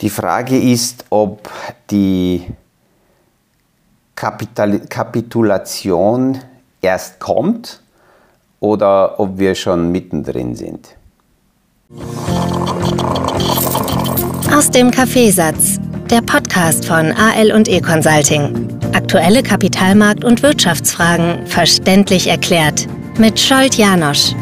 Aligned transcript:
Die 0.00 0.10
Frage 0.10 0.56
ist, 0.56 1.04
ob 1.10 1.50
die 1.90 2.46
Kapital 4.14 4.80
Kapitulation 4.80 6.38
erst 6.80 7.18
kommt 7.18 7.80
oder 8.60 9.18
ob 9.18 9.38
wir 9.38 9.54
schon 9.54 9.90
mittendrin 9.90 10.54
sind. 10.54 10.88
Aus 14.52 14.70
dem 14.70 14.90
Kaffeesatz, 14.90 15.78
der 16.10 16.20
Podcast 16.22 16.84
von 16.84 17.12
AL 17.12 17.52
und 17.52 17.68
E 17.68 17.80
Consulting. 17.80 18.68
Aktuelle 18.92 19.40
Kapitalmarkt- 19.42 20.24
und 20.24 20.42
Wirtschaftsfragen 20.42 21.46
verständlich 21.46 22.28
erklärt 22.28 22.86
mit 23.18 23.38
Scholt 23.38 23.74
Janosch. 23.74 24.34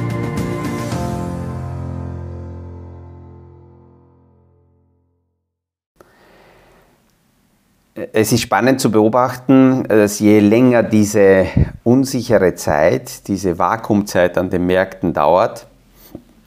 Es 8.12 8.32
ist 8.32 8.42
spannend 8.42 8.80
zu 8.80 8.90
beobachten, 8.90 9.84
dass 9.88 10.18
je 10.18 10.40
länger 10.40 10.82
diese 10.82 11.46
unsichere 11.84 12.54
Zeit, 12.54 13.26
diese 13.28 13.58
Vakuumzeit 13.58 14.36
an 14.38 14.50
den 14.50 14.66
Märkten 14.66 15.12
dauert, 15.12 15.66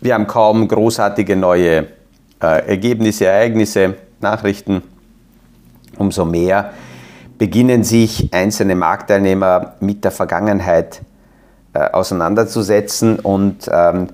wir 0.02 0.14
haben 0.14 0.28
kaum 0.28 0.68
großartige 0.68 1.36
neue 1.36 1.88
äh, 2.42 2.68
Ergebnisse, 2.68 3.26
Ereignisse, 3.26 3.96
Nachrichten, 4.22 4.82
umso 5.98 6.24
mehr 6.26 6.72
beginnen 7.38 7.84
sich 7.84 8.34
einzelne 8.34 8.76
Marktteilnehmer 8.76 9.74
mit 9.80 10.04
der 10.04 10.12
Vergangenheit 10.12 11.02
äh, 11.74 11.80
auseinanderzusetzen 11.80 13.20
und 13.20 13.70
ähm, 13.72 14.08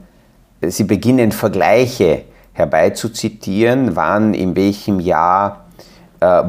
sie 0.62 0.84
beginnen 0.84 1.32
Vergleiche 1.32 2.24
herbeizuzitieren, 2.54 3.96
wann 3.96 4.34
in 4.34 4.56
welchem 4.56 5.00
Jahr 5.00 5.65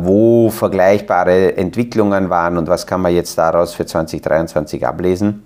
wo 0.02 0.50
vergleichbare 0.50 1.56
Entwicklungen 1.56 2.30
waren 2.30 2.56
und 2.56 2.68
was 2.68 2.86
kann 2.86 3.00
man 3.00 3.14
jetzt 3.14 3.36
daraus 3.36 3.74
für 3.74 3.86
2023 3.86 4.86
ablesen. 4.86 5.44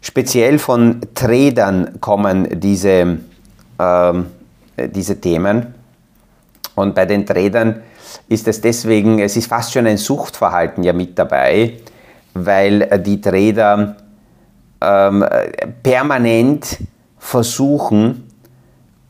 Speziell 0.00 0.58
von 0.58 1.00
Tradern 1.14 2.00
kommen 2.00 2.60
diese, 2.60 3.18
ähm, 3.78 4.26
diese 4.76 5.20
Themen. 5.20 5.74
Und 6.74 6.94
bei 6.94 7.06
den 7.06 7.24
Tradern 7.26 7.82
ist 8.28 8.48
es 8.48 8.60
deswegen, 8.60 9.20
es 9.20 9.36
ist 9.36 9.46
fast 9.46 9.72
schon 9.72 9.86
ein 9.86 9.98
Suchtverhalten 9.98 10.82
ja 10.82 10.92
mit 10.92 11.18
dabei, 11.18 11.74
weil 12.34 13.00
die 13.04 13.20
Trader 13.20 13.96
ähm, 14.80 15.24
permanent 15.82 16.78
versuchen, 17.18 18.28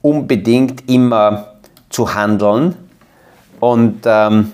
unbedingt 0.03 0.91
immer 0.91 1.55
zu 1.89 2.15
handeln 2.15 2.77
und 3.63 4.01
ähm, 4.07 4.53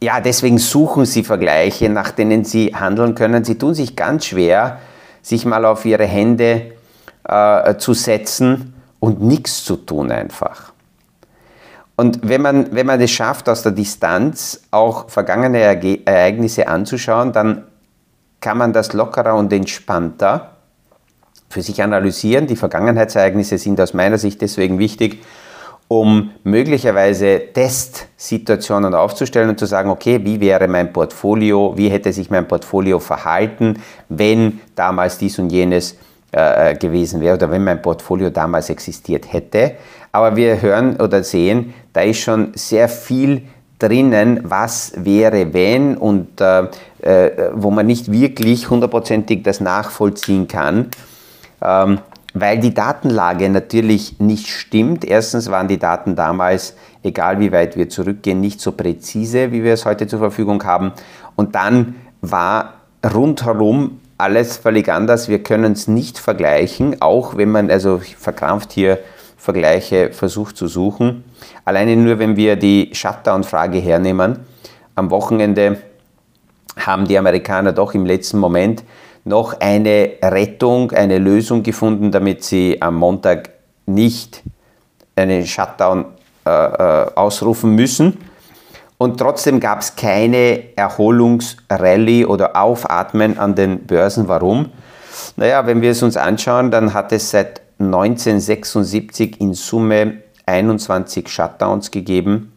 ja, 0.00 0.20
deswegen 0.20 0.58
suchen 0.58 1.04
sie 1.04 1.24
Vergleiche, 1.24 1.88
nach 1.88 2.12
denen 2.12 2.44
sie 2.44 2.76
handeln 2.76 3.16
können. 3.16 3.42
Sie 3.42 3.58
tun 3.58 3.74
sich 3.74 3.96
ganz 3.96 4.26
schwer, 4.26 4.78
sich 5.20 5.44
mal 5.44 5.64
auf 5.64 5.84
ihre 5.84 6.04
Hände 6.04 6.76
äh, 7.24 7.74
zu 7.78 7.92
setzen 7.92 8.72
und 9.00 9.20
nichts 9.20 9.64
zu 9.64 9.74
tun 9.74 10.12
einfach. 10.12 10.72
Und 11.96 12.28
wenn 12.28 12.42
man, 12.42 12.72
wenn 12.72 12.86
man 12.86 13.00
es 13.00 13.10
schafft, 13.10 13.48
aus 13.48 13.64
der 13.64 13.72
Distanz 13.72 14.62
auch 14.70 15.10
vergangene 15.10 15.58
Ereignisse 15.58 16.68
anzuschauen, 16.68 17.32
dann 17.32 17.64
kann 18.38 18.56
man 18.56 18.72
das 18.72 18.92
lockerer 18.92 19.34
und 19.34 19.52
entspannter 19.52 20.57
für 21.48 21.62
sich 21.62 21.82
analysieren. 21.82 22.46
Die 22.46 22.56
Vergangenheitsereignisse 22.56 23.58
sind 23.58 23.80
aus 23.80 23.94
meiner 23.94 24.18
Sicht 24.18 24.40
deswegen 24.42 24.78
wichtig, 24.78 25.22
um 25.88 26.30
möglicherweise 26.44 27.40
Testsituationen 27.54 28.94
aufzustellen 28.94 29.48
und 29.48 29.58
zu 29.58 29.64
sagen, 29.64 29.88
okay, 29.88 30.20
wie 30.22 30.38
wäre 30.38 30.68
mein 30.68 30.92
Portfolio, 30.92 31.72
wie 31.76 31.88
hätte 31.88 32.12
sich 32.12 32.30
mein 32.30 32.46
Portfolio 32.46 32.98
verhalten, 32.98 33.80
wenn 34.10 34.60
damals 34.74 35.16
dies 35.16 35.38
und 35.38 35.50
jenes 35.50 35.96
äh, 36.32 36.74
gewesen 36.74 37.22
wäre 37.22 37.36
oder 37.36 37.50
wenn 37.50 37.64
mein 37.64 37.80
Portfolio 37.80 38.28
damals 38.28 38.68
existiert 38.68 39.32
hätte. 39.32 39.76
Aber 40.12 40.36
wir 40.36 40.60
hören 40.60 40.96
oder 41.00 41.24
sehen, 41.24 41.72
da 41.94 42.02
ist 42.02 42.18
schon 42.18 42.52
sehr 42.54 42.90
viel 42.90 43.42
drinnen, 43.78 44.40
was 44.42 44.92
wäre, 44.96 45.54
wenn 45.54 45.96
und 45.96 46.40
äh, 46.40 46.64
äh, 47.00 47.50
wo 47.54 47.70
man 47.70 47.86
nicht 47.86 48.12
wirklich 48.12 48.68
hundertprozentig 48.68 49.42
das 49.42 49.60
nachvollziehen 49.60 50.48
kann 50.48 50.90
ähm, 51.62 52.00
weil 52.34 52.58
die 52.58 52.74
Datenlage 52.74 53.48
natürlich 53.48 54.20
nicht 54.20 54.48
stimmt. 54.48 55.04
Erstens 55.04 55.50
waren 55.50 55.68
die 55.68 55.78
Daten 55.78 56.14
damals, 56.14 56.76
egal 57.02 57.40
wie 57.40 57.52
weit 57.52 57.76
wir 57.76 57.88
zurückgehen, 57.88 58.40
nicht 58.40 58.60
so 58.60 58.72
präzise, 58.72 59.50
wie 59.52 59.64
wir 59.64 59.72
es 59.72 59.84
heute 59.84 60.06
zur 60.06 60.18
Verfügung 60.18 60.62
haben. 60.64 60.92
Und 61.36 61.54
dann 61.54 61.96
war 62.20 62.74
rundherum 63.04 64.00
alles 64.18 64.56
völlig 64.56 64.88
anders. 64.88 65.28
Wir 65.28 65.42
können 65.42 65.72
es 65.72 65.88
nicht 65.88 66.18
vergleichen, 66.18 67.00
auch 67.00 67.36
wenn 67.36 67.50
man 67.50 67.70
also 67.70 68.00
verkrampft 68.18 68.72
hier 68.72 68.98
Vergleiche 69.36 70.10
versucht 70.12 70.56
zu 70.56 70.66
suchen. 70.66 71.22
Alleine 71.64 71.96
nur, 71.96 72.18
wenn 72.18 72.36
wir 72.36 72.56
die 72.56 72.90
Shutdown-Frage 72.92 73.78
hernehmen. 73.78 74.40
Am 74.96 75.10
Wochenende 75.10 75.80
haben 76.76 77.06
die 77.06 77.16
Amerikaner 77.16 77.72
doch 77.72 77.94
im 77.94 78.04
letzten 78.04 78.38
Moment 78.38 78.82
noch 79.28 79.60
eine 79.60 80.12
Rettung, 80.22 80.90
eine 80.92 81.18
Lösung 81.18 81.62
gefunden, 81.62 82.10
damit 82.10 82.42
sie 82.42 82.80
am 82.80 82.96
Montag 82.96 83.50
nicht 83.86 84.42
einen 85.14 85.46
Shutdown 85.46 86.06
äh, 86.46 86.50
äh, 86.50 87.10
ausrufen 87.14 87.74
müssen. 87.74 88.18
Und 88.96 89.18
trotzdem 89.18 89.60
gab 89.60 89.80
es 89.80 89.94
keine 89.94 90.76
Erholungsrallye 90.76 92.24
oder 92.24 92.56
Aufatmen 92.56 93.38
an 93.38 93.54
den 93.54 93.86
Börsen. 93.86 94.26
Warum? 94.28 94.70
Naja, 95.36 95.66
wenn 95.66 95.82
wir 95.82 95.92
es 95.92 96.02
uns 96.02 96.16
anschauen, 96.16 96.70
dann 96.70 96.94
hat 96.94 97.12
es 97.12 97.30
seit 97.30 97.60
1976 97.78 99.40
in 99.40 99.54
Summe 99.54 100.22
21 100.46 101.28
Shutdowns 101.28 101.90
gegeben. 101.90 102.52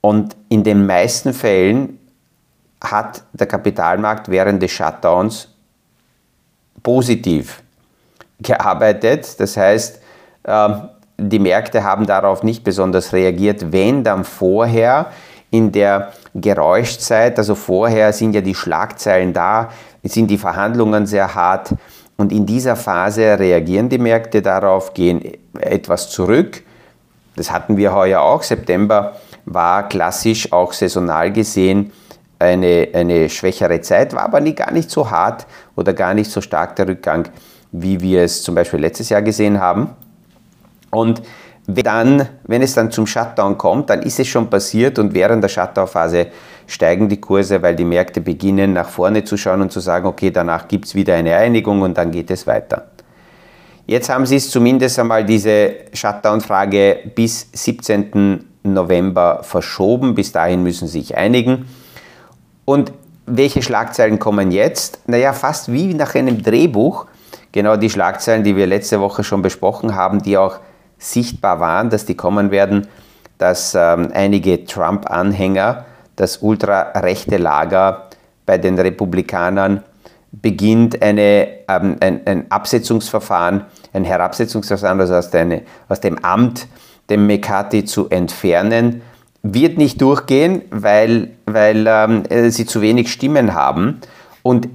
Und 0.00 0.34
in 0.48 0.64
den 0.64 0.86
meisten 0.86 1.34
Fällen 1.34 1.98
hat 2.82 3.24
der 3.34 3.46
Kapitalmarkt 3.46 4.30
während 4.30 4.62
des 4.62 4.70
Shutdowns 4.70 5.48
positiv 6.82 7.62
gearbeitet. 8.40 9.38
Das 9.38 9.56
heißt, 9.56 10.00
ähm, 10.46 10.88
die 11.18 11.38
Märkte 11.38 11.84
haben 11.84 12.06
darauf 12.06 12.42
nicht 12.42 12.64
besonders 12.64 13.12
reagiert, 13.12 13.72
wenn 13.72 14.02
dann 14.02 14.24
vorher 14.24 15.06
in 15.50 15.72
der 15.72 16.12
Geräuschzeit, 16.34 17.38
also 17.38 17.54
vorher 17.54 18.12
sind 18.12 18.34
ja 18.34 18.40
die 18.40 18.54
Schlagzeilen 18.54 19.32
da, 19.32 19.70
sind 20.02 20.28
die 20.28 20.38
Verhandlungen 20.38 21.06
sehr 21.06 21.34
hart 21.34 21.74
und 22.16 22.32
in 22.32 22.46
dieser 22.46 22.76
Phase 22.76 23.38
reagieren 23.38 23.88
die 23.88 23.98
Märkte 23.98 24.40
darauf, 24.40 24.94
gehen 24.94 25.22
etwas 25.58 26.10
zurück. 26.10 26.62
Das 27.36 27.50
hatten 27.50 27.76
wir 27.76 27.94
heuer 27.94 28.20
auch. 28.20 28.42
September 28.42 29.16
war 29.44 29.88
klassisch 29.88 30.52
auch 30.52 30.72
saisonal 30.72 31.32
gesehen 31.32 31.92
eine, 32.40 32.88
eine 32.92 33.28
schwächere 33.28 33.80
Zeit, 33.80 34.14
war 34.14 34.22
aber 34.22 34.40
nie, 34.40 34.54
gar 34.54 34.72
nicht 34.72 34.90
so 34.90 35.10
hart 35.10 35.46
oder 35.76 35.92
gar 35.92 36.14
nicht 36.14 36.30
so 36.30 36.40
stark 36.40 36.74
der 36.76 36.88
Rückgang, 36.88 37.28
wie 37.70 38.00
wir 38.00 38.22
es 38.22 38.42
zum 38.42 38.54
Beispiel 38.54 38.80
letztes 38.80 39.10
Jahr 39.10 39.22
gesehen 39.22 39.60
haben. 39.60 39.90
Und 40.90 41.22
dann, 41.66 42.28
wenn 42.44 42.62
es 42.62 42.74
dann 42.74 42.90
zum 42.90 43.06
Shutdown 43.06 43.56
kommt, 43.56 43.90
dann 43.90 44.02
ist 44.02 44.18
es 44.18 44.26
schon 44.26 44.50
passiert 44.50 44.98
und 44.98 45.14
während 45.14 45.44
der 45.44 45.48
Shutdown-Phase 45.48 46.28
steigen 46.66 47.08
die 47.08 47.20
Kurse, 47.20 47.62
weil 47.62 47.76
die 47.76 47.84
Märkte 47.84 48.20
beginnen 48.20 48.72
nach 48.72 48.88
vorne 48.88 49.22
zu 49.22 49.36
schauen 49.36 49.60
und 49.60 49.70
zu 49.70 49.80
sagen, 49.80 50.06
okay, 50.06 50.30
danach 50.30 50.66
gibt 50.66 50.86
es 50.86 50.94
wieder 50.94 51.14
eine 51.14 51.36
Einigung 51.36 51.82
und 51.82 51.96
dann 51.96 52.10
geht 52.10 52.30
es 52.30 52.46
weiter. 52.46 52.90
Jetzt 53.86 54.08
haben 54.08 54.24
sie 54.24 54.36
es 54.36 54.50
zumindest 54.50 54.98
einmal 54.98 55.24
diese 55.24 55.74
Shutdown-Frage 55.92 57.10
bis 57.14 57.48
17. 57.52 58.44
November 58.62 59.40
verschoben. 59.42 60.14
Bis 60.14 60.32
dahin 60.32 60.62
müssen 60.62 60.86
sie 60.86 61.00
sich 61.00 61.16
einigen. 61.16 61.66
Und 62.64 62.92
welche 63.26 63.62
Schlagzeilen 63.62 64.18
kommen 64.18 64.50
jetzt? 64.50 65.00
Naja, 65.06 65.32
fast 65.32 65.72
wie 65.72 65.94
nach 65.94 66.14
einem 66.14 66.42
Drehbuch. 66.42 67.06
Genau 67.52 67.76
die 67.76 67.90
Schlagzeilen, 67.90 68.44
die 68.44 68.56
wir 68.56 68.66
letzte 68.66 69.00
Woche 69.00 69.24
schon 69.24 69.42
besprochen 69.42 69.94
haben, 69.94 70.22
die 70.22 70.36
auch 70.36 70.58
sichtbar 70.98 71.60
waren, 71.60 71.90
dass 71.90 72.04
die 72.04 72.14
kommen 72.14 72.50
werden, 72.50 72.86
dass 73.38 73.74
ähm, 73.74 74.10
einige 74.12 74.64
Trump-Anhänger, 74.64 75.86
das 76.16 76.38
ultrarechte 76.38 77.38
Lager 77.38 78.08
bei 78.44 78.58
den 78.58 78.78
Republikanern 78.78 79.82
beginnt 80.32 81.00
eine, 81.02 81.48
ähm, 81.68 81.96
ein, 82.00 82.20
ein, 82.26 82.50
Absetzungsverfahren, 82.50 83.64
ein 83.92 84.04
Herabsetzungsverfahren, 84.04 85.00
also 85.00 85.14
aus, 85.14 85.30
deine, 85.30 85.62
aus 85.88 86.00
dem 86.00 86.22
Amt, 86.24 86.68
dem 87.08 87.26
McCarthy 87.26 87.84
zu 87.84 88.08
entfernen 88.10 89.02
wird 89.42 89.78
nicht 89.78 90.00
durchgehen, 90.00 90.62
weil, 90.70 91.30
weil 91.46 91.86
ähm, 91.88 92.24
äh, 92.28 92.50
sie 92.50 92.66
zu 92.66 92.80
wenig 92.80 93.10
Stimmen 93.10 93.54
haben. 93.54 94.00
Und 94.42 94.68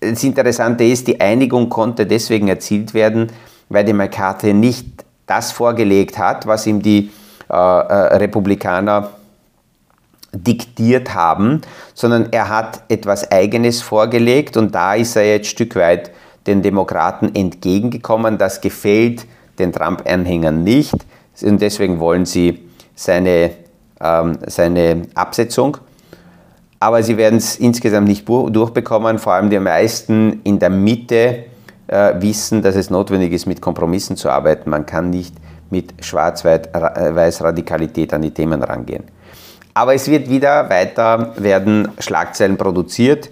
das 0.00 0.22
Interessante 0.24 0.84
ist, 0.84 1.06
die 1.08 1.20
Einigung 1.20 1.68
konnte 1.68 2.06
deswegen 2.06 2.48
erzielt 2.48 2.94
werden, 2.94 3.28
weil 3.68 3.84
die 3.84 3.92
McCarthy 3.92 4.52
nicht 4.52 5.04
das 5.26 5.52
vorgelegt 5.52 6.18
hat, 6.18 6.46
was 6.46 6.66
ihm 6.66 6.82
die 6.82 7.10
äh, 7.48 7.54
äh, 7.54 8.16
Republikaner 8.16 9.10
diktiert 10.32 11.14
haben, 11.14 11.60
sondern 11.94 12.28
er 12.30 12.48
hat 12.48 12.82
etwas 12.88 13.30
Eigenes 13.30 13.82
vorgelegt 13.82 14.56
und 14.56 14.74
da 14.74 14.94
ist 14.94 15.16
er 15.16 15.26
jetzt 15.26 15.46
ein 15.46 15.50
Stück 15.50 15.76
weit 15.76 16.10
den 16.46 16.62
Demokraten 16.62 17.34
entgegengekommen. 17.34 18.38
Das 18.38 18.60
gefällt 18.60 19.26
den 19.58 19.72
Trump-Anhängern 19.72 20.62
nicht 20.62 20.94
und 21.42 21.60
deswegen 21.60 21.98
wollen 22.00 22.26
sie 22.26 22.60
seine, 22.94 23.50
ähm, 24.00 24.38
seine 24.46 25.02
Absetzung. 25.14 25.78
Aber 26.78 27.02
sie 27.02 27.16
werden 27.16 27.36
es 27.36 27.56
insgesamt 27.56 28.08
nicht 28.08 28.28
durchbekommen, 28.28 29.18
vor 29.18 29.32
allem 29.34 29.50
die 29.50 29.58
meisten 29.58 30.40
in 30.44 30.58
der 30.58 30.70
Mitte 30.70 31.44
äh, 31.88 32.14
wissen, 32.20 32.62
dass 32.62 32.74
es 32.74 32.88
notwendig 32.88 33.32
ist, 33.32 33.44
mit 33.46 33.60
Kompromissen 33.60 34.16
zu 34.16 34.30
arbeiten. 34.30 34.70
Man 34.70 34.86
kann 34.86 35.10
nicht 35.10 35.34
mit 35.68 35.92
Schwarz-Weiß-Radikalität 36.02 38.14
an 38.14 38.22
die 38.22 38.30
Themen 38.30 38.62
rangehen. 38.62 39.04
Aber 39.74 39.94
es 39.94 40.08
wird 40.08 40.30
wieder 40.30 40.70
weiter 40.70 41.34
werden 41.36 41.88
Schlagzeilen 41.98 42.56
produziert. 42.56 43.30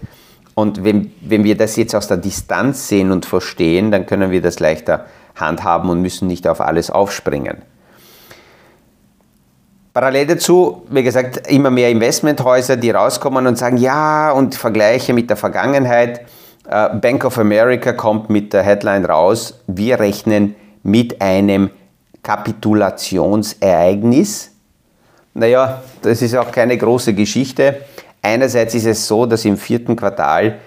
Und 0.54 0.84
wenn, 0.84 1.12
wenn 1.20 1.44
wir 1.44 1.56
das 1.56 1.76
jetzt 1.76 1.94
aus 1.94 2.08
der 2.08 2.16
Distanz 2.16 2.88
sehen 2.88 3.12
und 3.12 3.26
verstehen, 3.26 3.90
dann 3.90 4.06
können 4.06 4.30
wir 4.30 4.42
das 4.42 4.60
leichter 4.60 5.06
handhaben 5.36 5.88
und 5.88 6.02
müssen 6.02 6.26
nicht 6.26 6.48
auf 6.48 6.60
alles 6.60 6.90
aufspringen. 6.90 7.58
Parallel 9.98 10.28
dazu, 10.28 10.86
wie 10.90 11.02
gesagt, 11.02 11.48
immer 11.48 11.70
mehr 11.70 11.90
Investmenthäuser, 11.90 12.76
die 12.76 12.92
rauskommen 12.92 13.48
und 13.48 13.58
sagen, 13.58 13.78
ja, 13.78 14.30
und 14.30 14.54
Vergleiche 14.54 15.12
mit 15.12 15.28
der 15.28 15.36
Vergangenheit. 15.36 16.20
Äh, 16.70 16.90
Bank 16.94 17.24
of 17.24 17.36
America 17.36 17.92
kommt 17.92 18.30
mit 18.30 18.52
der 18.52 18.62
Headline 18.62 19.04
raus, 19.04 19.58
wir 19.66 19.98
rechnen 19.98 20.54
mit 20.84 21.20
einem 21.20 21.70
Kapitulationsereignis. 22.22 24.52
Naja, 25.34 25.82
das 26.02 26.22
ist 26.22 26.36
auch 26.36 26.52
keine 26.52 26.78
große 26.78 27.14
Geschichte. 27.14 27.80
Einerseits 28.22 28.76
ist 28.76 28.86
es 28.86 29.04
so, 29.04 29.26
dass 29.26 29.44
im 29.44 29.56
vierten 29.56 29.96
Quartal 29.96 30.60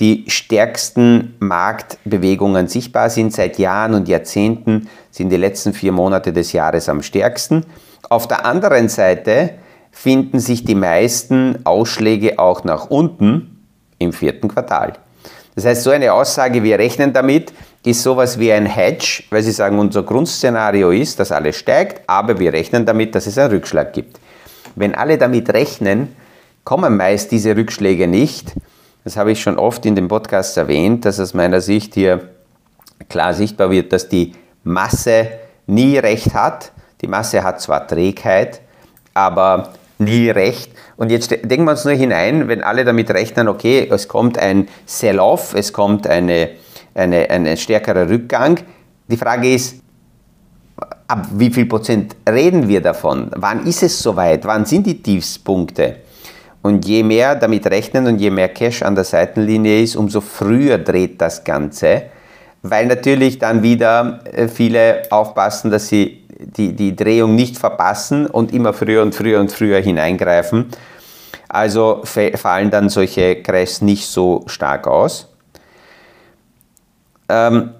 die 0.00 0.24
stärksten 0.28 1.36
Marktbewegungen 1.40 2.68
sichtbar 2.68 3.10
sind. 3.10 3.34
Seit 3.34 3.58
Jahren 3.58 3.92
und 3.92 4.08
Jahrzehnten 4.08 4.88
sind 5.10 5.28
die 5.28 5.36
letzten 5.36 5.74
vier 5.74 5.92
Monate 5.92 6.32
des 6.32 6.54
Jahres 6.54 6.88
am 6.88 7.02
stärksten. 7.02 7.66
Auf 8.08 8.26
der 8.26 8.44
anderen 8.44 8.88
Seite 8.88 9.50
finden 9.90 10.38
sich 10.38 10.64
die 10.64 10.74
meisten 10.74 11.58
Ausschläge 11.64 12.38
auch 12.38 12.64
nach 12.64 12.90
unten 12.90 13.64
im 13.98 14.12
vierten 14.12 14.48
Quartal. 14.48 14.94
Das 15.54 15.64
heißt, 15.64 15.82
so 15.82 15.90
eine 15.90 16.12
Aussage, 16.12 16.62
wir 16.62 16.78
rechnen 16.78 17.12
damit, 17.12 17.52
ist 17.84 18.02
sowas 18.02 18.38
wie 18.38 18.52
ein 18.52 18.66
Hedge, 18.66 19.24
weil 19.30 19.42
sie 19.42 19.50
sagen, 19.50 19.78
unser 19.78 20.02
Grundszenario 20.02 20.90
ist, 20.90 21.18
dass 21.18 21.32
alles 21.32 21.56
steigt, 21.56 22.02
aber 22.06 22.38
wir 22.38 22.52
rechnen 22.52 22.86
damit, 22.86 23.14
dass 23.14 23.26
es 23.26 23.38
einen 23.38 23.50
Rückschlag 23.50 23.92
gibt. 23.92 24.20
Wenn 24.76 24.94
alle 24.94 25.18
damit 25.18 25.52
rechnen, 25.52 26.14
kommen 26.64 26.96
meist 26.96 27.32
diese 27.32 27.56
Rückschläge 27.56 28.06
nicht. 28.06 28.52
Das 29.04 29.16
habe 29.16 29.32
ich 29.32 29.40
schon 29.40 29.58
oft 29.58 29.84
in 29.86 29.96
den 29.96 30.06
Podcasts 30.06 30.56
erwähnt, 30.56 31.04
dass 31.04 31.18
aus 31.18 31.34
meiner 31.34 31.60
Sicht 31.60 31.94
hier 31.94 32.28
klar 33.08 33.34
sichtbar 33.34 33.70
wird, 33.70 33.92
dass 33.92 34.08
die 34.08 34.34
Masse 34.64 35.28
nie 35.66 35.98
recht 35.98 36.34
hat. 36.34 36.72
Die 37.00 37.08
Masse 37.08 37.42
hat 37.42 37.60
zwar 37.60 37.86
Trägheit, 37.86 38.60
aber 39.14 39.72
nie 39.98 40.30
recht. 40.30 40.72
Und 40.96 41.10
jetzt 41.10 41.30
denken 41.30 41.64
wir 41.64 41.72
uns 41.72 41.84
nur 41.84 41.94
hinein, 41.94 42.48
wenn 42.48 42.62
alle 42.62 42.84
damit 42.84 43.10
rechnen, 43.10 43.48
okay, 43.48 43.88
es 43.90 44.08
kommt 44.08 44.38
ein 44.38 44.68
Sell-off, 44.86 45.54
es 45.54 45.72
kommt 45.72 46.06
eine 46.06 46.50
eine, 46.98 47.30
ein 47.30 47.56
stärkerer 47.56 48.08
Rückgang. 48.08 48.58
Die 49.06 49.16
Frage 49.16 49.54
ist, 49.54 49.80
ab 51.06 51.26
wie 51.32 51.50
viel 51.50 51.66
Prozent 51.66 52.16
reden 52.28 52.68
wir 52.68 52.80
davon? 52.80 53.30
Wann 53.36 53.66
ist 53.66 53.82
es 53.82 53.98
soweit? 53.98 54.44
Wann 54.44 54.66
sind 54.66 54.86
die 54.86 55.02
Tiefspunkte? 55.02 55.96
Und 56.60 56.86
je 56.86 57.02
mehr 57.02 57.36
damit 57.36 57.66
rechnen 57.66 58.06
und 58.06 58.20
je 58.20 58.30
mehr 58.30 58.48
Cash 58.48 58.82
an 58.82 58.94
der 58.94 59.04
Seitenlinie 59.04 59.82
ist, 59.82 59.96
umso 59.96 60.20
früher 60.20 60.76
dreht 60.76 61.20
das 61.20 61.44
Ganze, 61.44 62.02
weil 62.62 62.86
natürlich 62.86 63.38
dann 63.38 63.62
wieder 63.62 64.20
äh, 64.24 64.48
viele 64.48 65.02
aufpassen, 65.10 65.70
dass 65.70 65.88
sie 65.88 66.24
die, 66.38 66.74
die 66.74 66.94
Drehung 66.94 67.34
nicht 67.34 67.58
verpassen 67.58 68.26
und 68.26 68.52
immer 68.52 68.72
früher 68.72 69.02
und 69.02 69.14
früher 69.14 69.40
und 69.40 69.52
früher 69.52 69.80
hineingreifen. 69.80 70.66
Also 71.48 72.02
fallen 72.04 72.70
dann 72.70 72.88
solche 72.88 73.42
Crashs 73.42 73.80
nicht 73.80 74.06
so 74.06 74.44
stark 74.46 74.86
aus. 74.86 75.28
Ähm, 77.28 77.70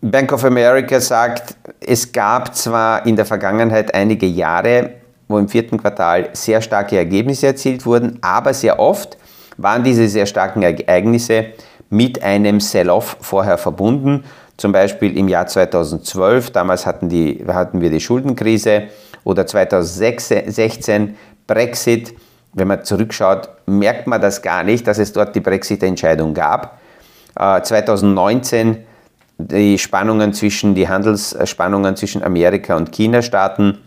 Bank 0.00 0.32
of 0.32 0.44
America 0.44 1.00
sagt, 1.00 1.54
es 1.78 2.10
gab 2.10 2.54
zwar 2.54 3.06
in 3.06 3.16
der 3.16 3.26
Vergangenheit 3.26 3.94
einige 3.94 4.26
Jahre, 4.26 4.94
wo 5.28 5.38
im 5.38 5.48
vierten 5.48 5.78
Quartal 5.78 6.30
sehr 6.32 6.62
starke 6.62 6.96
Ergebnisse 6.96 7.48
erzielt 7.48 7.84
wurden, 7.84 8.18
aber 8.22 8.54
sehr 8.54 8.78
oft 8.78 9.18
waren 9.58 9.84
diese 9.84 10.08
sehr 10.08 10.26
starken 10.26 10.62
Ereignisse 10.62 11.46
mit 11.90 12.22
einem 12.22 12.60
Sell-off 12.60 13.16
vorher 13.20 13.58
verbunden. 13.58 14.24
Zum 14.60 14.72
Beispiel 14.72 15.16
im 15.16 15.26
Jahr 15.28 15.46
2012, 15.46 16.50
damals 16.50 16.84
hatten, 16.84 17.08
die, 17.08 17.42
hatten 17.48 17.80
wir 17.80 17.88
die 17.88 17.98
Schuldenkrise, 17.98 18.88
oder 19.24 19.46
2016 19.46 21.16
Brexit. 21.46 22.14
Wenn 22.52 22.68
man 22.68 22.84
zurückschaut, 22.84 23.48
merkt 23.64 24.06
man 24.06 24.20
das 24.20 24.42
gar 24.42 24.62
nicht, 24.62 24.86
dass 24.86 24.98
es 24.98 25.14
dort 25.14 25.34
die 25.34 25.40
Brexit-Entscheidung 25.40 26.34
gab. 26.34 26.78
2019 27.36 28.76
äh, 28.76 28.78
die 29.38 29.78
Spannungen 29.78 30.34
zwischen, 30.34 30.74
die 30.74 30.86
Handelsspannungen 30.86 31.96
zwischen 31.96 32.22
Amerika 32.22 32.76
und 32.76 32.92
China 32.92 33.22
starten. 33.22 33.78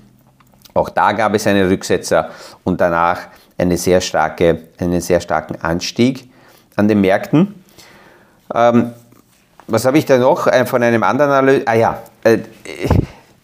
Auch 0.74 0.90
da 0.90 1.12
gab 1.12 1.36
es 1.36 1.46
einen 1.46 1.68
Rücksetzer 1.68 2.32
und 2.64 2.82
danach 2.82 3.28
eine 3.60 3.78
sehr 3.78 4.02
starke, 4.02 4.64
einen 4.80 5.02
sehr 5.02 5.22
starken 5.22 5.62
Anstieg 5.62 6.32
an 6.76 6.88
den 6.88 7.02
Märkten. 7.02 7.64
Ähm, 8.56 8.94
was 9.68 9.86
habe 9.86 9.98
ich 9.98 10.06
da 10.06 10.18
noch 10.18 10.48
von 10.66 10.84
einem 10.84 11.04
anderen 11.04 11.32
Analyse? 11.32 11.64
Ah 11.68 11.74
ja, 11.74 12.02
äh, 12.24 12.40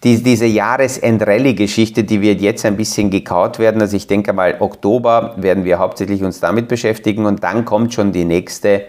die, 0.04 0.24
diese 0.24 0.45
Jahresend-Rallye-Geschichte, 0.45 2.04
die 2.04 2.21
wird 2.21 2.42
jetzt 2.42 2.66
ein 2.66 2.77
bisschen 2.77 3.10
gekaut 3.10 3.60
werden. 3.60 3.81
Also 3.81 3.98
ich 3.98 4.07
denke 4.07 4.31
mal, 4.33 4.56
Oktober 4.60 5.33
werden 5.38 5.66
wir 5.66 5.80
hauptsächlich 5.80 6.24
uns 6.24 6.39
damit 6.39 6.68
beschäftigen 6.68 7.25
und 7.25 7.44
dann 7.44 7.66
kommt 7.66 7.94
schon 7.94 8.12
die 8.12 8.25
nächste 8.25 8.86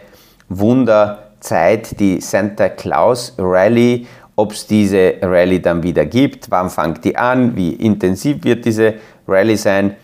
Wunder- 0.48 1.30
Zeit 1.40 1.98
die 1.98 2.20
Santa 2.20 2.68
Claus 2.68 3.34
Rally, 3.38 4.06
ob 4.36 4.52
es 4.52 4.66
diese 4.66 5.14
Rally 5.20 5.60
dann 5.60 5.82
wieder 5.82 6.06
gibt, 6.06 6.50
wann 6.50 6.70
fängt 6.70 7.04
die 7.04 7.16
an, 7.16 7.56
wie 7.56 7.72
intensiv 7.72 8.44
wird 8.44 8.64
diese 8.64 8.94
Rally 9.26 9.56
sein. 9.56 9.96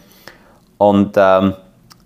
Und 0.79 1.15
ähm, 1.17 1.55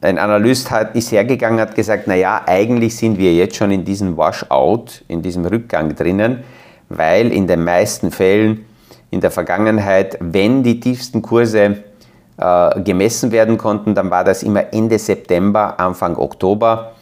ein 0.00 0.18
Analyst 0.18 0.70
hat, 0.70 0.94
ist 0.96 1.12
hergegangen 1.12 1.60
hat 1.60 1.74
gesagt, 1.74 2.06
naja, 2.06 2.42
eigentlich 2.46 2.96
sind 2.96 3.18
wir 3.18 3.34
jetzt 3.34 3.56
schon 3.56 3.70
in 3.70 3.84
diesem 3.84 4.16
Washout, 4.16 4.86
in 5.08 5.22
diesem 5.22 5.44
Rückgang 5.44 5.94
drinnen, 5.94 6.42
weil 6.88 7.32
in 7.32 7.46
den 7.46 7.64
meisten 7.64 8.10
Fällen 8.10 8.64
in 9.10 9.20
der 9.20 9.30
Vergangenheit, 9.30 10.16
wenn 10.20 10.62
die 10.62 10.80
tiefsten 10.80 11.20
Kurse 11.20 11.82
äh, 12.38 12.80
gemessen 12.80 13.32
werden 13.32 13.58
konnten, 13.58 13.94
dann 13.94 14.10
war 14.10 14.24
das 14.24 14.42
immer 14.42 14.72
Ende 14.72 14.98
September, 14.98 15.78
Anfang 15.78 16.16
Oktober 16.16 16.92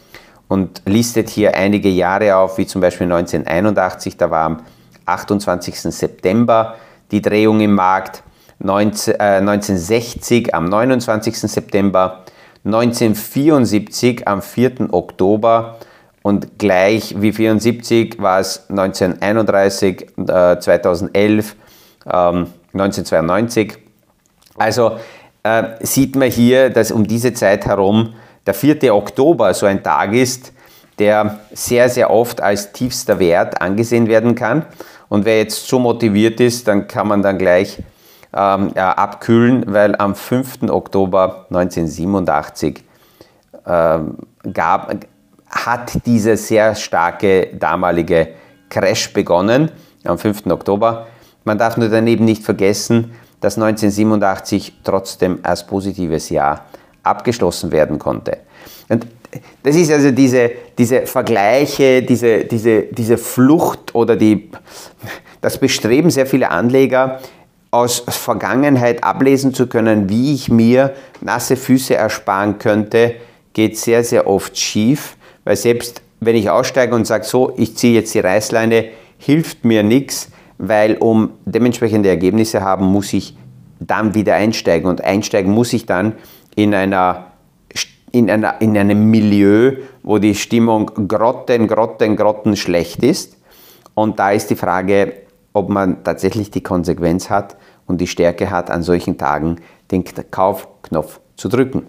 und 0.47 0.81
listet 0.85 1.29
hier 1.29 1.55
einige 1.55 1.89
Jahre 1.89 2.35
auf, 2.35 2.57
wie 2.57 2.65
zum 2.65 2.81
Beispiel 2.81 3.05
1981, 3.05 4.17
da 4.17 4.29
war 4.29 4.45
am 4.45 4.59
28. 5.05 5.79
September 5.79 6.75
die 7.11 7.21
Drehung 7.21 7.61
im 7.61 7.75
Markt, 7.75 8.23
19, 8.59 9.13
äh, 9.15 9.37
1960 9.37 10.53
am 10.53 10.65
29. 10.65 11.35
September, 11.49 12.25
1974 12.65 14.27
am 14.27 14.41
4. 14.41 14.93
Oktober 14.93 15.77
und 16.21 16.59
gleich 16.59 17.15
wie 17.19 17.31
74 17.31 18.21
war 18.21 18.39
es 18.39 18.69
1931, 18.69 20.07
äh, 20.17 20.59
2011, 20.59 21.55
ähm, 22.05 22.47
1992. 22.73 23.77
Also 24.57 24.97
äh, 25.43 25.63
sieht 25.79 26.15
man 26.15 26.29
hier, 26.29 26.69
dass 26.69 26.91
um 26.91 27.07
diese 27.07 27.33
Zeit 27.33 27.65
herum 27.65 28.13
der 28.45 28.53
4. 28.53 28.93
Oktober 28.93 29.53
so 29.53 29.65
ein 29.65 29.81
Tag 29.83 30.13
ist, 30.13 30.53
der 30.99 31.39
sehr, 31.53 31.89
sehr 31.89 32.11
oft 32.11 32.41
als 32.41 32.73
tiefster 32.73 33.19
Wert 33.19 33.61
angesehen 33.61 34.07
werden 34.07 34.35
kann. 34.35 34.65
Und 35.07 35.25
wer 35.25 35.37
jetzt 35.37 35.67
so 35.67 35.79
motiviert 35.79 36.39
ist, 36.39 36.67
dann 36.67 36.87
kann 36.87 37.07
man 37.07 37.21
dann 37.21 37.37
gleich 37.37 37.77
ähm, 38.33 38.71
ja, 38.75 38.91
abkühlen, 38.91 39.63
weil 39.67 39.95
am 39.95 40.15
5. 40.15 40.69
Oktober 40.69 41.45
1987 41.49 42.83
ähm, 43.65 44.17
gab, 44.53 44.95
hat 45.49 46.05
dieser 46.05 46.37
sehr 46.37 46.75
starke 46.75 47.47
damalige 47.53 48.29
Crash 48.69 49.13
begonnen, 49.13 49.71
am 50.05 50.17
5. 50.17 50.45
Oktober. 50.47 51.07
Man 51.43 51.57
darf 51.57 51.77
nur 51.77 51.89
daneben 51.89 52.25
nicht 52.25 52.43
vergessen, 52.43 53.11
dass 53.41 53.55
1987 53.57 54.81
trotzdem 54.83 55.39
als 55.43 55.65
positives 55.65 56.29
Jahr 56.29 56.65
abgeschlossen 57.03 57.71
werden 57.71 57.97
konnte. 57.97 58.37
Und 58.89 59.07
das 59.63 59.75
ist 59.75 59.91
also 59.91 60.11
diese, 60.11 60.51
diese 60.77 61.05
Vergleiche, 61.05 62.01
diese, 62.01 62.45
diese, 62.45 62.83
diese 62.83 63.17
Flucht 63.17 63.93
oder 63.93 64.15
die, 64.15 64.49
das 65.41 65.57
Bestreben 65.57 66.09
sehr 66.09 66.25
vieler 66.25 66.51
Anleger, 66.51 67.19
aus 67.71 68.03
Vergangenheit 68.07 69.03
ablesen 69.03 69.53
zu 69.53 69.67
können, 69.67 70.09
wie 70.09 70.33
ich 70.33 70.49
mir 70.49 70.93
nasse 71.21 71.55
Füße 71.55 71.95
ersparen 71.95 72.57
könnte, 72.57 73.15
geht 73.53 73.77
sehr, 73.77 74.03
sehr 74.03 74.27
oft 74.27 74.57
schief, 74.57 75.17
weil 75.43 75.55
selbst 75.55 76.01
wenn 76.19 76.35
ich 76.35 76.49
aussteige 76.49 76.95
und 76.95 77.05
sage, 77.05 77.23
so, 77.23 77.53
ich 77.55 77.77
ziehe 77.77 77.93
jetzt 77.93 78.13
die 78.13 78.19
Reißleine, 78.19 78.85
hilft 79.17 79.63
mir 79.65 79.83
nichts, 79.83 80.29
weil 80.57 80.97
um 80.97 81.31
dementsprechende 81.45 82.09
Ergebnisse 82.09 82.61
haben, 82.61 82.85
muss 82.85 83.13
ich 83.13 83.37
dann 83.79 84.13
wieder 84.15 84.35
einsteigen. 84.35 84.89
Und 84.89 85.01
einsteigen 85.03 85.51
muss 85.51 85.71
ich 85.71 85.85
dann 85.85 86.13
in, 86.55 86.73
einer, 86.73 87.27
in, 88.11 88.29
einer, 88.29 88.59
in 88.59 88.77
einem 88.77 89.09
Milieu, 89.09 89.77
wo 90.03 90.17
die 90.17 90.35
Stimmung 90.35 91.07
grotten, 91.07 91.67
grotten, 91.67 92.17
grotten 92.17 92.57
schlecht 92.57 93.03
ist. 93.03 93.37
Und 93.93 94.19
da 94.19 94.31
ist 94.31 94.49
die 94.49 94.55
Frage, 94.55 95.13
ob 95.53 95.69
man 95.69 96.03
tatsächlich 96.03 96.51
die 96.51 96.61
Konsequenz 96.61 97.29
hat 97.29 97.55
und 97.85 97.99
die 97.99 98.07
Stärke 98.07 98.51
hat, 98.51 98.69
an 98.69 98.83
solchen 98.83 99.17
Tagen 99.17 99.57
den 99.91 100.03
Kaufknopf 100.31 101.19
zu 101.35 101.49
drücken. 101.49 101.87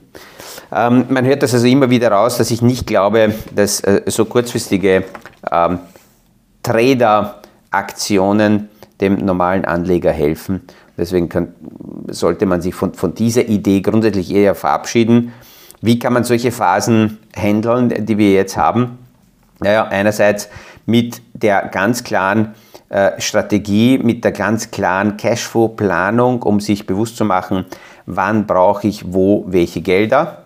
Ähm, 0.73 1.07
man 1.09 1.27
hört 1.27 1.43
das 1.43 1.53
also 1.53 1.67
immer 1.67 1.91
wieder 1.91 2.13
raus, 2.13 2.39
dass 2.39 2.51
ich 2.51 2.63
nicht 2.63 2.87
glaube, 2.87 3.35
dass 3.55 3.81
äh, 3.81 4.03
so 4.07 4.25
kurzfristige 4.25 5.05
ähm, 5.51 5.81
Trader-Aktionen 6.63 8.69
dem 9.01 9.17
normalen 9.17 9.65
Anleger 9.65 10.13
helfen. 10.13 10.63
Deswegen 10.97 11.29
kann, 11.29 11.55
sollte 12.09 12.47
man 12.47 12.61
sich 12.61 12.75
von, 12.75 12.95
von 12.95 13.15
dieser 13.15 13.49
Idee 13.49 13.81
grundsätzlich 13.81 14.33
eher 14.33 14.55
verabschieden. 14.55 15.33
Wie 15.81 15.99
kann 15.99 16.13
man 16.13 16.25
solche 16.25 16.53
Phasen 16.53 17.19
handeln, 17.35 18.05
die 18.05 18.19
wir 18.19 18.33
jetzt 18.33 18.57
haben? 18.57 18.99
Naja, 19.61 19.85
einerseits 19.85 20.49
mit 20.87 21.23
der 21.33 21.69
ganz 21.69 22.05
klaren 22.05 22.55
Strategie, 23.19 23.99
mit 23.99 24.25
der 24.25 24.33
ganz 24.33 24.71
klaren 24.71 25.17
Cashflow-Planung, 25.17 26.43
um 26.43 26.59
sich 26.59 26.87
bewusst 26.87 27.17
zu 27.17 27.25
machen, 27.25 27.67
wann 28.07 28.47
brauche 28.47 28.89
ich 28.89 29.13
wo 29.13 29.45
welche 29.47 29.81
Gelder. 29.81 30.45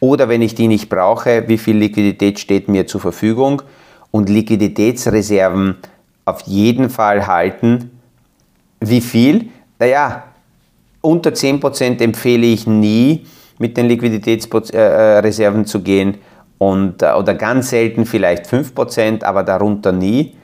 Oder 0.00 0.28
wenn 0.28 0.42
ich 0.42 0.54
die 0.54 0.68
nicht 0.68 0.88
brauche, 0.88 1.48
wie 1.48 1.56
viel 1.56 1.78
Liquidität 1.78 2.38
steht 2.38 2.68
mir 2.68 2.86
zur 2.86 3.00
Verfügung 3.00 3.62
und 4.10 4.28
Liquiditätsreserven 4.28 5.76
auf 6.26 6.42
jeden 6.42 6.90
Fall 6.90 7.26
halten. 7.26 7.90
Wie 8.80 9.00
viel? 9.00 9.48
Naja, 9.78 10.24
unter 11.00 11.30
10% 11.30 12.02
empfehle 12.02 12.46
ich 12.46 12.66
nie, 12.66 13.26
mit 13.58 13.76
den 13.76 13.86
Liquiditätsreserven 13.86 15.64
zu 15.64 15.80
gehen 15.80 16.18
und, 16.58 17.02
äh, 17.02 17.12
oder 17.12 17.34
ganz 17.34 17.70
selten 17.70 18.04
vielleicht 18.04 18.46
5%, 18.46 19.24
aber 19.24 19.42
darunter 19.42 19.92
nie. 19.92 20.34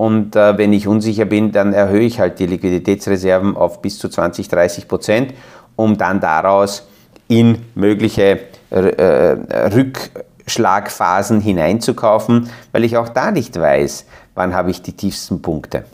Und 0.00 0.34
äh, 0.34 0.56
wenn 0.56 0.72
ich 0.72 0.88
unsicher 0.88 1.26
bin, 1.26 1.52
dann 1.52 1.74
erhöhe 1.74 2.00
ich 2.06 2.20
halt 2.20 2.38
die 2.38 2.46
Liquiditätsreserven 2.46 3.54
auf 3.54 3.82
bis 3.82 3.98
zu 3.98 4.08
20, 4.08 4.48
30 4.48 4.88
Prozent, 4.88 5.34
um 5.76 5.98
dann 5.98 6.20
daraus 6.20 6.88
in 7.28 7.58
mögliche 7.74 8.40
äh, 8.70 9.36
Rückschlagphasen 9.74 11.42
hineinzukaufen, 11.42 12.48
weil 12.72 12.84
ich 12.84 12.96
auch 12.96 13.10
da 13.10 13.30
nicht 13.30 13.60
weiß, 13.60 14.06
wann 14.34 14.54
habe 14.54 14.70
ich 14.70 14.80
die 14.80 14.94
tiefsten 14.94 15.42
Punkte. 15.42 15.84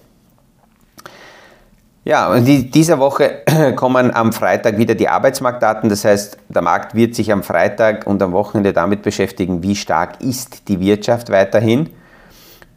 Ja, 2.05 2.31
und 2.31 2.45
die, 2.45 2.71
dieser 2.71 3.01
Woche 3.01 3.43
kommen 3.75 4.15
am 4.15 4.33
Freitag 4.33 4.79
wieder 4.79 4.95
die 4.95 5.09
Arbeitsmarktdaten. 5.09 5.89
Das 5.89 6.05
heißt, 6.05 6.39
der 6.49 6.63
Markt 6.63 6.95
wird 6.95 7.17
sich 7.17 7.33
am 7.33 7.43
Freitag 7.43 8.07
und 8.07 8.23
am 8.23 8.31
Wochenende 8.31 8.73
damit 8.73 9.03
beschäftigen, 9.03 9.65
wie 9.65 9.75
stark 9.75 10.21
ist 10.21 10.69
die 10.69 10.79
Wirtschaft 10.79 11.29
weiterhin 11.29 11.91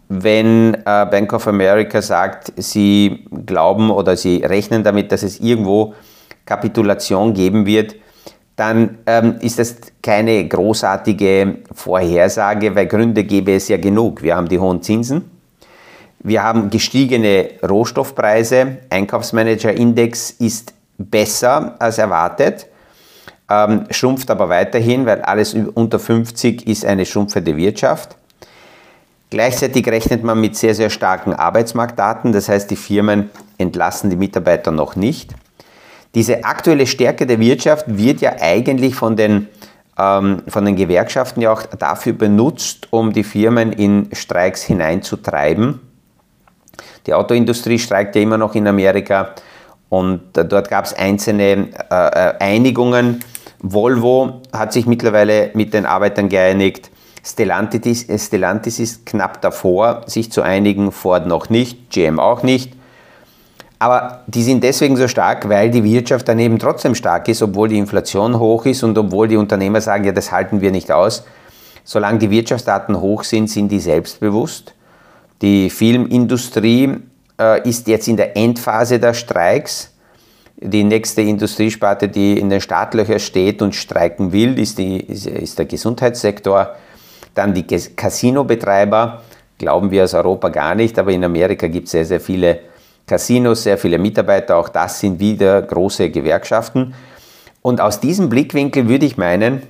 wenn 0.09 0.73
äh, 0.73 0.81
Bank 0.83 1.31
of 1.33 1.47
America 1.47 2.01
sagt, 2.01 2.51
sie 2.57 3.25
glauben 3.45 3.91
oder 3.91 4.17
sie 4.17 4.37
rechnen 4.37 4.83
damit, 4.83 5.11
dass 5.11 5.21
es 5.21 5.39
irgendwo 5.39 5.93
Kapitulation 6.45 7.33
geben 7.33 7.67
wird, 7.67 7.95
dann 8.55 8.97
ähm, 9.05 9.35
ist 9.39 9.59
das 9.59 9.75
keine 10.01 10.45
großartige 10.47 11.59
Vorhersage, 11.71 12.75
weil 12.75 12.87
Gründe 12.87 13.23
gäbe 13.23 13.53
es 13.53 13.67
ja 13.67 13.77
genug. 13.77 14.21
Wir 14.23 14.35
haben 14.35 14.49
die 14.49 14.59
hohen 14.59 14.81
Zinsen, 14.81 15.29
wir 16.21 16.43
haben 16.43 16.69
gestiegene 16.69 17.51
Rohstoffpreise, 17.67 18.79
Einkaufsmanager-Index 18.89 20.31
ist 20.31 20.73
besser 20.97 21.75
als 21.79 21.99
erwartet, 21.99 22.67
ähm, 23.49 23.85
schrumpft 23.91 24.29
aber 24.29 24.49
weiterhin, 24.49 25.05
weil 25.05 25.21
alles 25.21 25.53
unter 25.53 25.99
50 25.99 26.67
ist 26.67 26.83
eine 26.83 27.05
schrumpfende 27.05 27.55
Wirtschaft. 27.55 28.18
Gleichzeitig 29.29 29.87
rechnet 29.87 30.23
man 30.23 30.41
mit 30.41 30.55
sehr, 30.55 30.73
sehr 30.73 30.89
starken 30.89 31.33
Arbeitsmarktdaten, 31.33 32.31
das 32.31 32.49
heißt, 32.49 32.71
die 32.71 32.75
Firmen 32.75 33.29
entlassen 33.57 34.09
die 34.09 34.15
Mitarbeiter 34.15 34.71
noch 34.71 34.95
nicht. 34.95 35.35
Diese 36.15 36.43
aktuelle 36.43 36.87
Stärke 36.87 37.27
der 37.27 37.39
Wirtschaft 37.39 37.85
wird 37.87 38.21
ja 38.21 38.37
eigentlich 38.41 38.95
von 38.95 39.15
den, 39.15 39.47
ähm, 39.99 40.41
von 40.47 40.65
den 40.65 40.75
Gewerkschaften 40.75 41.41
ja 41.41 41.51
auch 41.51 41.63
dafür 41.63 42.13
benutzt, 42.13 42.87
um 42.89 43.13
die 43.13 43.23
Firmen 43.23 43.71
in 43.71 44.09
Streiks 44.13 44.63
hineinzutreiben. 44.63 45.79
Die 47.05 47.13
Autoindustrie 47.13 47.77
streikt 47.77 48.15
ja 48.15 48.23
immer 48.23 48.39
noch 48.39 48.55
in 48.55 48.67
Amerika 48.67 49.35
und 49.89 50.35
äh, 50.37 50.45
dort 50.45 50.69
gab 50.69 50.85
es 50.85 50.93
einzelne 50.93 51.43
äh, 51.43 51.65
äh, 51.91 52.33
Einigungen. 52.39 53.23
Volvo 53.59 54.41
hat 54.51 54.73
sich 54.73 54.87
mittlerweile 54.87 55.51
mit 55.53 55.73
den 55.73 55.85
Arbeitern 55.85 56.29
geeinigt. 56.29 56.89
Stellantis, 57.23 58.07
Stellantis 58.17 58.79
ist 58.79 59.05
knapp 59.05 59.41
davor, 59.41 60.03
sich 60.07 60.31
zu 60.31 60.41
einigen, 60.41 60.91
Ford 60.91 61.27
noch 61.27 61.49
nicht, 61.49 61.89
GM 61.89 62.19
auch 62.19 62.43
nicht. 62.43 62.73
Aber 63.79 64.23
die 64.27 64.43
sind 64.43 64.63
deswegen 64.63 64.97
so 64.97 65.07
stark, 65.07 65.47
weil 65.47 65.71
die 65.71 65.83
Wirtschaft 65.83 66.27
daneben 66.27 66.59
trotzdem 66.59 66.95
stark 66.95 67.29
ist, 67.29 67.41
obwohl 67.41 67.69
die 67.69 67.77
Inflation 67.77 68.37
hoch 68.37 68.65
ist 68.65 68.83
und 68.83 68.97
obwohl 68.97 69.29
die 69.29 69.37
Unternehmer 69.37 69.79
sagen, 69.79 70.03
ja, 70.03 70.11
das 70.11 70.31
halten 70.31 70.59
wir 70.59 70.71
nicht 70.71 70.91
aus. 70.91 71.23
Solange 71.85 72.19
die 72.19 72.29
Wirtschaftsdaten 72.29 72.99
hoch 72.99 73.23
sind, 73.23 73.49
sind 73.49 73.69
die 73.69 73.79
selbstbewusst. 73.79 74.73
Die 75.41 75.69
Filmindustrie 75.69 76.97
äh, 77.39 77.67
ist 77.67 77.87
jetzt 77.87 78.09
in 78.09 78.17
der 78.17 78.35
Endphase 78.35 78.99
der 78.99 79.13
Streiks. 79.13 79.93
Die 80.57 80.83
nächste 80.83 81.21
Industriesparte, 81.21 82.09
die 82.09 82.37
in 82.37 82.49
den 82.49 82.59
Startlöchern 82.59 83.19
steht 83.19 83.61
und 83.61 83.73
streiken 83.73 84.33
will, 84.33 84.59
ist, 84.59 84.77
die, 84.77 84.99
ist, 84.99 85.25
ist 85.25 85.57
der 85.57 85.65
Gesundheitssektor. 85.65 86.75
Dann 87.35 87.53
die 87.53 87.65
Casino-Betreiber, 87.65 89.21
glauben 89.57 89.91
wir 89.91 90.03
aus 90.03 90.13
Europa 90.13 90.49
gar 90.49 90.75
nicht, 90.75 90.97
aber 90.97 91.11
in 91.11 91.23
Amerika 91.23 91.67
gibt 91.67 91.85
es 91.85 91.91
sehr, 91.91 92.05
sehr 92.05 92.19
viele 92.19 92.59
Casinos, 93.05 93.63
sehr 93.63 93.77
viele 93.77 93.97
Mitarbeiter, 93.97 94.57
auch 94.57 94.69
das 94.69 94.99
sind 94.99 95.19
wieder 95.19 95.61
große 95.61 96.09
Gewerkschaften. 96.09 96.93
Und 97.61 97.81
aus 97.81 97.99
diesem 97.99 98.29
Blickwinkel 98.29 98.87
würde 98.87 99.05
ich 99.05 99.17
meinen, 99.17 99.63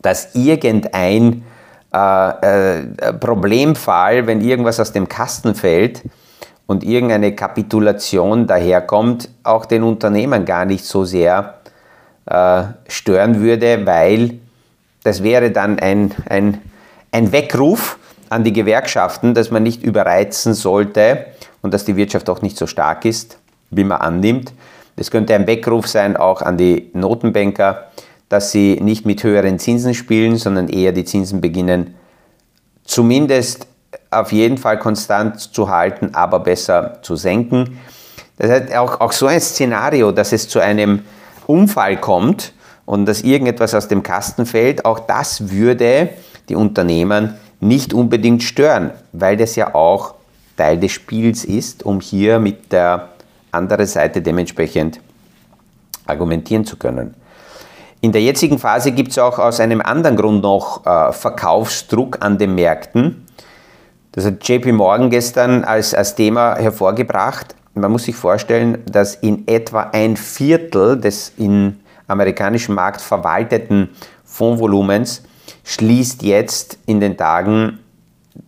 dass 0.00 0.34
irgendein 0.34 1.44
äh, 1.94 2.78
äh, 2.80 3.12
Problemfall, 3.12 4.26
wenn 4.26 4.40
irgendwas 4.40 4.80
aus 4.80 4.92
dem 4.92 5.08
Kasten 5.08 5.54
fällt 5.54 6.02
und 6.66 6.84
irgendeine 6.84 7.34
Kapitulation 7.34 8.46
daherkommt, 8.46 9.28
auch 9.42 9.66
den 9.66 9.82
Unternehmen 9.82 10.44
gar 10.44 10.64
nicht 10.64 10.84
so 10.84 11.04
sehr 11.04 11.58
äh, 12.26 12.62
stören 12.88 13.40
würde, 13.40 13.84
weil 13.84 14.38
das 15.04 15.22
wäre 15.22 15.50
dann 15.50 15.78
ein, 15.80 16.14
ein 16.28 16.62
ein 17.12 17.30
Weckruf 17.30 17.98
an 18.28 18.42
die 18.42 18.52
Gewerkschaften, 18.52 19.34
dass 19.34 19.50
man 19.50 19.62
nicht 19.62 19.82
überreizen 19.82 20.54
sollte 20.54 21.26
und 21.60 21.72
dass 21.72 21.84
die 21.84 21.96
Wirtschaft 21.96 22.28
auch 22.28 22.42
nicht 22.42 22.56
so 22.56 22.66
stark 22.66 23.04
ist, 23.04 23.38
wie 23.70 23.84
man 23.84 24.00
annimmt. 24.00 24.52
Es 24.96 25.10
könnte 25.10 25.34
ein 25.34 25.46
Weckruf 25.46 25.86
sein 25.86 26.16
auch 26.16 26.42
an 26.42 26.56
die 26.56 26.90
Notenbanker, 26.92 27.86
dass 28.28 28.50
sie 28.50 28.80
nicht 28.80 29.06
mit 29.06 29.22
höheren 29.22 29.58
Zinsen 29.58 29.94
spielen, 29.94 30.36
sondern 30.36 30.68
eher 30.68 30.92
die 30.92 31.04
Zinsen 31.04 31.40
beginnen 31.40 31.94
zumindest 32.84 33.66
auf 34.10 34.32
jeden 34.32 34.58
Fall 34.58 34.78
konstant 34.78 35.40
zu 35.40 35.68
halten, 35.68 36.14
aber 36.14 36.40
besser 36.40 36.98
zu 37.02 37.16
senken. 37.16 37.78
Das 38.38 38.50
heißt, 38.50 38.74
auch, 38.74 39.00
auch 39.00 39.12
so 39.12 39.26
ein 39.26 39.40
Szenario, 39.40 40.12
dass 40.12 40.32
es 40.32 40.48
zu 40.48 40.60
einem 40.60 41.04
Unfall 41.46 41.98
kommt 41.98 42.52
und 42.84 43.06
dass 43.06 43.22
irgendetwas 43.22 43.74
aus 43.74 43.88
dem 43.88 44.02
Kasten 44.02 44.46
fällt, 44.46 44.84
auch 44.84 45.00
das 45.00 45.50
würde 45.50 46.10
die 46.48 46.56
Unternehmen 46.56 47.34
nicht 47.60 47.94
unbedingt 47.94 48.42
stören, 48.42 48.90
weil 49.12 49.36
das 49.36 49.56
ja 49.56 49.74
auch 49.74 50.14
Teil 50.56 50.78
des 50.78 50.92
Spiels 50.92 51.44
ist, 51.44 51.84
um 51.84 52.00
hier 52.00 52.38
mit 52.38 52.72
der 52.72 53.08
anderen 53.52 53.86
Seite 53.86 54.20
dementsprechend 54.20 55.00
argumentieren 56.06 56.64
zu 56.64 56.76
können. 56.76 57.14
In 58.00 58.10
der 58.10 58.20
jetzigen 58.20 58.58
Phase 58.58 58.90
gibt 58.90 59.12
es 59.12 59.18
auch 59.18 59.38
aus 59.38 59.60
einem 59.60 59.80
anderen 59.80 60.16
Grund 60.16 60.42
noch 60.42 60.84
äh, 60.84 61.12
Verkaufsdruck 61.12 62.18
an 62.20 62.36
den 62.36 62.54
Märkten. 62.54 63.24
Das 64.10 64.26
hat 64.26 64.46
JP 64.46 64.72
Morgan 64.72 65.08
gestern 65.08 65.62
als, 65.62 65.94
als 65.94 66.16
Thema 66.16 66.56
hervorgebracht. 66.56 67.54
Man 67.74 67.92
muss 67.92 68.04
sich 68.04 68.16
vorstellen, 68.16 68.78
dass 68.90 69.14
in 69.14 69.46
etwa 69.46 69.90
ein 69.92 70.16
Viertel 70.16 71.00
des 71.00 71.32
im 71.38 71.76
amerikanischen 72.08 72.74
Markt 72.74 73.00
verwalteten 73.00 73.90
Fondsvolumens 74.24 75.22
schließt 75.64 76.22
jetzt 76.22 76.78
in 76.86 77.00
den 77.00 77.16
Tagen 77.16 77.78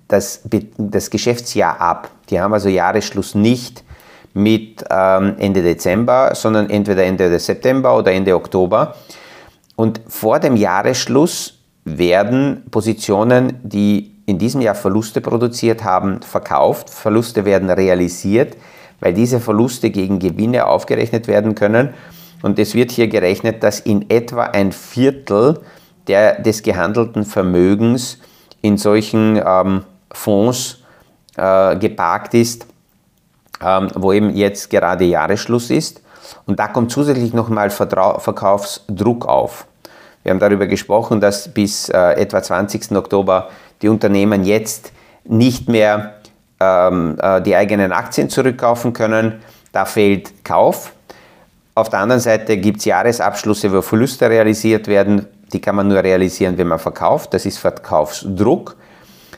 das, 0.09 0.42
das 0.76 1.11
Geschäftsjahr 1.11 1.80
ab. 1.80 2.11
Die 2.30 2.40
haben 2.40 2.52
also 2.52 2.68
Jahresschluss 2.68 3.35
nicht 3.35 3.85
mit 4.33 4.85
ähm, 4.90 5.37
Ende 5.38 5.62
Dezember, 5.62 6.35
sondern 6.35 6.68
entweder 6.68 7.04
Ende 7.04 7.38
September 7.38 7.97
oder 7.97 8.12
Ende 8.12 8.35
Oktober. 8.35 8.97
Und 9.76 10.00
vor 10.09 10.40
dem 10.40 10.56
Jahresschluss 10.56 11.59
werden 11.85 12.64
Positionen, 12.71 13.61
die 13.62 14.14
in 14.26 14.38
diesem 14.38 14.61
Jahr 14.61 14.75
Verluste 14.75 15.21
produziert 15.21 15.85
haben, 15.85 16.23
verkauft. 16.23 16.90
Verluste 16.90 17.44
werden 17.44 17.71
realisiert, 17.71 18.56
weil 19.00 19.12
diese 19.12 19.40
Verluste 19.40 19.90
gegen 19.90 20.18
Gewinne 20.18 20.66
aufgerechnet 20.66 21.28
werden 21.28 21.54
können. 21.54 21.90
Und 22.42 22.59
es 22.59 22.75
wird 22.75 22.90
hier 22.90 23.09
gerechnet, 23.09 23.62
dass 23.62 23.80
in 23.80 24.11
etwa 24.11 24.44
ein 24.44 24.73
Viertel 24.73 25.61
der, 26.06 26.40
des 26.40 26.62
gehandelten 26.62 27.25
Vermögens 27.25 28.18
in 28.62 28.76
solchen 28.76 29.40
ähm, 29.44 29.84
Fonds 30.12 30.82
äh, 31.37 31.76
geparkt 31.76 32.34
ist, 32.34 32.66
ähm, 33.62 33.88
wo 33.94 34.12
eben 34.12 34.34
jetzt 34.34 34.70
gerade 34.70 35.04
Jahresschluss 35.04 35.70
ist. 35.70 36.00
Und 36.46 36.58
da 36.58 36.68
kommt 36.68 36.90
zusätzlich 36.90 37.32
nochmal 37.32 37.70
Verkaufsdruck 37.70 39.26
auf. 39.26 39.66
Wir 40.23 40.30
haben 40.30 40.38
darüber 40.38 40.66
gesprochen, 40.66 41.20
dass 41.20 41.52
bis 41.52 41.88
äh, 41.90 42.12
etwa 42.12 42.42
20. 42.42 42.92
Oktober 42.92 43.50
die 43.82 43.88
Unternehmen 43.88 44.44
jetzt 44.44 44.92
nicht 45.25 45.68
mehr 45.68 46.14
ähm, 46.61 47.18
äh, 47.20 47.42
die 47.42 47.54
eigenen 47.54 47.92
Aktien 47.92 48.30
zurückkaufen 48.30 48.92
können. 48.92 49.40
Da 49.73 49.84
fehlt 49.84 50.44
Kauf. 50.44 50.92
Auf 51.75 51.88
der 51.88 51.99
anderen 52.00 52.20
Seite 52.20 52.56
gibt 52.56 52.78
es 52.78 52.84
Jahresabschlüsse, 52.84 53.73
wo 53.73 53.82
Verluste 53.82 54.30
realisiert 54.30 54.87
werden. 54.87 55.26
Die 55.54 55.61
kann 55.61 55.76
man 55.76 55.87
nur 55.87 56.02
realisieren, 56.02 56.58
wenn 56.58 56.66
man 56.66 56.80
verkauft. 56.80 57.32
Das 57.32 57.46
ist 57.46 57.58
Verkaufsdruck. 57.58 58.76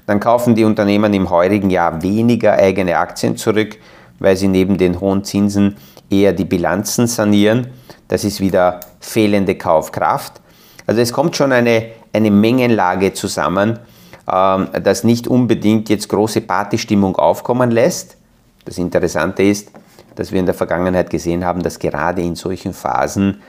Dann 0.07 0.19
kaufen 0.19 0.55
die 0.55 0.65
Unternehmen 0.65 1.13
im 1.13 1.29
heurigen 1.29 1.69
Jahr 1.69 2.03
weniger 2.03 2.55
eigene 2.55 2.97
Aktien 2.97 3.37
zurück, 3.37 3.77
weil 4.19 4.37
sie 4.37 4.49
neben 4.49 4.79
den 4.79 4.99
hohen 4.99 5.25
Zinsen 5.25 5.77
eher 6.09 6.33
die 6.33 6.47
Bilanzen 6.47 7.07
sanieren. 7.07 7.67
Das 8.09 8.25
ist 8.25 8.41
wieder 8.41 8.81
fehlende 8.99 9.57
Kaufkraft. 9.57 10.41
Also 10.87 11.03
es 11.03 11.13
kommt 11.13 11.37
schon 11.37 11.53
eine, 11.53 11.91
eine 12.15 12.31
Mengenlage 12.31 13.13
zusammen, 13.13 13.79
ähm, 14.33 14.69
das 14.83 15.05
nicht 15.05 15.29
unbedingt 15.29 15.91
jetzt 15.91 16.09
große 16.09 16.41
Partystimmung 16.41 17.17
aufkommen 17.17 17.71
lässt. 17.71 18.17
Das 18.65 18.79
Interessante 18.79 19.43
ist, 19.43 19.71
dass 20.15 20.33
wir 20.33 20.41
in 20.41 20.47
der 20.47 20.55
Vergangenheit 20.55 21.11
gesehen 21.11 21.45
haben, 21.45 21.63
dass 21.63 21.79
gerade 21.79 22.23
in 22.23 22.37
solchen 22.37 22.73
Phasen 22.73 23.43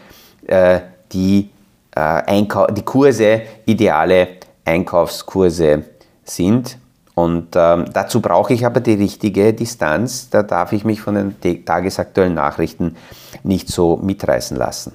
äh, 0.47 0.81
die, 1.13 1.50
äh, 1.98 2.74
die 2.74 2.82
Kurse 2.84 3.42
ideale 3.66 4.27
Einkaufskurse 4.66 5.84
sind. 6.24 6.77
Und 7.16 7.56
ähm, 7.56 7.86
dazu 7.94 8.22
brauche 8.22 8.54
ich 8.54 8.66
aber 8.66 8.80
die 8.80 8.94
richtige 8.94 9.54
Distanz. 9.54 10.30
Da 10.30 10.44
darf 10.44 10.72
ich 10.72 10.86
mich 10.86 11.01
von 11.01 11.34
den 11.44 11.66
tagesaktuellen 11.66 12.36
Nachrichten 12.36 12.96
nicht 13.44 13.70
so 13.70 13.98
mitreißen 13.98 14.56
lassen. 14.56 14.94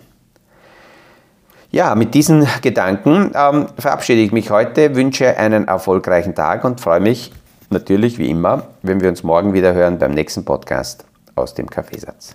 Ja, 1.73 1.95
mit 1.95 2.15
diesen 2.15 2.47
Gedanken 2.61 3.33
ähm, 3.35 3.67
verabschiede 3.79 4.21
ich 4.21 4.31
mich 4.31 4.51
heute, 4.51 4.95
wünsche 4.95 5.37
einen 5.37 5.67
erfolgreichen 5.67 6.35
Tag 6.35 6.65
und 6.65 6.81
freue 6.81 7.01
mich 7.01 7.33
natürlich 7.71 8.19
wie 8.19 8.29
immer, 8.29 8.69
wenn 8.83 9.01
wir 9.01 9.09
uns 9.09 9.23
morgen 9.23 9.55
wieder 9.55 9.73
hören 9.73 9.99
beim 9.99 10.13
nächsten 10.13 10.45
Podcast 10.45 11.05
aus 11.35 11.55
dem 11.55 11.69
Kaffeesatz. 11.69 12.35